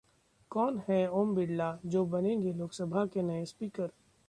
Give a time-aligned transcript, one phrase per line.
[0.51, 3.91] कौन हैं ओम बिड़ला, जो बनेंगे लोकसभा के नए स्पीकर